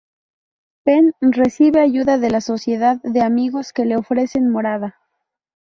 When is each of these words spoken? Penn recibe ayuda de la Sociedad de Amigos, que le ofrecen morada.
Penn 0.83 1.11
recibe 1.21 1.79
ayuda 1.79 2.17
de 2.17 2.31
la 2.31 2.41
Sociedad 2.41 2.99
de 3.03 3.21
Amigos, 3.21 3.71
que 3.71 3.85
le 3.85 3.97
ofrecen 3.97 4.49
morada. 4.49 4.95